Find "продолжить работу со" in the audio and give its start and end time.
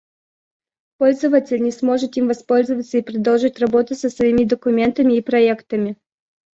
3.03-4.09